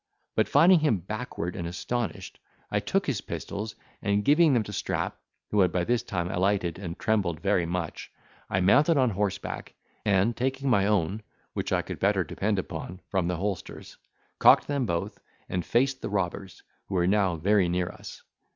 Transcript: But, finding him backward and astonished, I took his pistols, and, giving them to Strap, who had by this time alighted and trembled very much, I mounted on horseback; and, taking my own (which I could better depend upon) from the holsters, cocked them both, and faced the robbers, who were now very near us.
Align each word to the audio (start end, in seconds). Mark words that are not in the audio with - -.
But, 0.35 0.47
finding 0.47 0.79
him 0.79 0.97
backward 0.97 1.55
and 1.55 1.67
astonished, 1.67 2.39
I 2.71 2.79
took 2.79 3.05
his 3.05 3.21
pistols, 3.21 3.75
and, 4.01 4.25
giving 4.25 4.55
them 4.55 4.63
to 4.63 4.73
Strap, 4.73 5.15
who 5.51 5.59
had 5.59 5.71
by 5.71 5.83
this 5.83 6.01
time 6.01 6.31
alighted 6.31 6.79
and 6.79 6.97
trembled 6.97 7.39
very 7.39 7.67
much, 7.67 8.11
I 8.49 8.61
mounted 8.61 8.97
on 8.97 9.11
horseback; 9.11 9.75
and, 10.03 10.35
taking 10.35 10.71
my 10.71 10.87
own 10.87 11.21
(which 11.53 11.71
I 11.71 11.83
could 11.83 11.99
better 11.99 12.23
depend 12.23 12.57
upon) 12.57 13.01
from 13.09 13.27
the 13.27 13.37
holsters, 13.37 13.95
cocked 14.39 14.65
them 14.65 14.87
both, 14.87 15.19
and 15.47 15.63
faced 15.63 16.01
the 16.01 16.09
robbers, 16.09 16.63
who 16.87 16.95
were 16.95 17.05
now 17.05 17.35
very 17.35 17.69
near 17.69 17.89
us. 17.89 18.23